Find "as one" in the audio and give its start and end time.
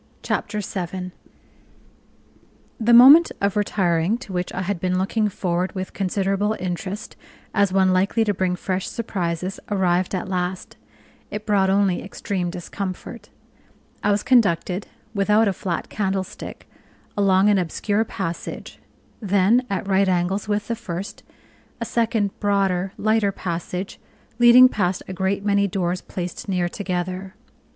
7.53-7.93